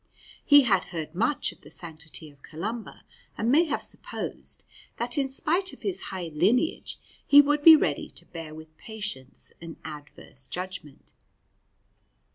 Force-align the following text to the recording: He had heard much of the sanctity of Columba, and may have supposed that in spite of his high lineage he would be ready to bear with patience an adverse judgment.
He 0.43 0.63
had 0.63 0.85
heard 0.85 1.13
much 1.13 1.51
of 1.51 1.61
the 1.61 1.69
sanctity 1.69 2.31
of 2.31 2.41
Columba, 2.41 3.03
and 3.37 3.51
may 3.51 3.65
have 3.65 3.83
supposed 3.83 4.65
that 4.97 5.15
in 5.15 5.27
spite 5.27 5.73
of 5.73 5.83
his 5.83 6.05
high 6.09 6.31
lineage 6.33 6.97
he 7.23 7.39
would 7.39 7.61
be 7.61 7.75
ready 7.75 8.09
to 8.09 8.25
bear 8.25 8.55
with 8.55 8.75
patience 8.77 9.53
an 9.61 9.77
adverse 9.85 10.47
judgment. 10.47 11.13